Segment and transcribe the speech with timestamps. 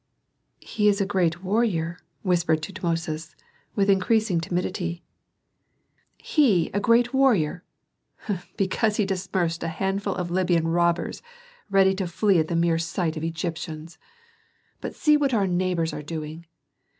[0.61, 3.35] "He is a great warrior," whispered Tutmosis,
[3.75, 5.03] with increasing timidity.
[6.17, 7.63] "He a great warrior?
[8.57, 11.21] Because he dispersed a handful of Libyan robbers
[11.69, 13.99] ready to flee at the mere sight of Egyptians.
[14.79, 16.47] But see what our neighbors are doing.